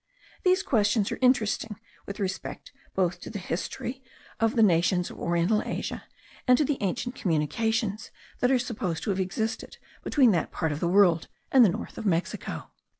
These 0.43 0.63
questions 0.63 1.11
are 1.11 1.19
interesting 1.21 1.79
with 2.07 2.19
respect 2.19 2.71
both 2.95 3.21
to 3.21 3.29
the 3.29 3.37
history 3.37 4.01
of 4.39 4.55
the 4.55 4.63
nations 4.63 5.11
of 5.11 5.19
oriental 5.19 5.61
Asia, 5.61 6.05
and 6.47 6.57
to 6.57 6.65
the 6.65 6.79
ancient 6.81 7.13
communications 7.13 8.09
that 8.39 8.49
are 8.49 8.57
supposed 8.57 9.03
to 9.03 9.11
have 9.11 9.19
existed 9.19 9.77
between 10.03 10.31
that 10.31 10.51
part 10.51 10.71
of 10.71 10.79
the 10.79 10.87
world 10.87 11.27
and 11.51 11.63
the 11.63 11.69
north 11.69 11.99
of 11.99 12.07
Mexico. 12.07 12.71